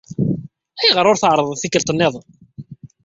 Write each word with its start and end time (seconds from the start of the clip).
Ayɣer 0.81 1.05
ur 1.11 1.17
tɛerrḍeḍ 1.17 1.55
tikkelt 1.57 1.89
niḍen? 1.93 2.25